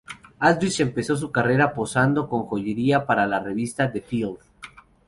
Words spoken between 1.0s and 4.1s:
su carrera posando con joyería para la revista "The